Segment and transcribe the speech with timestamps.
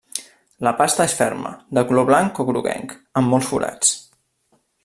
[0.67, 3.97] La pasta és ferma, de color blanc o groguenc, amb molts forats.